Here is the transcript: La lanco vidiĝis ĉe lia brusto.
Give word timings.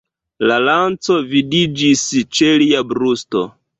La 0.51 0.55
lanco 0.69 1.17
vidiĝis 1.33 2.07
ĉe 2.39 2.51
lia 2.63 2.85
brusto. 2.95 3.45